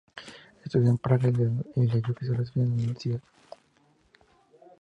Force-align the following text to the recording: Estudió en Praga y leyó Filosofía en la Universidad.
Estudió 0.65 0.89
en 0.89 0.97
Praga 0.97 1.29
y 1.75 1.81
leyó 1.83 2.15
Filosofía 2.15 2.63
en 2.63 2.69
la 2.69 2.75
Universidad. 2.77 3.21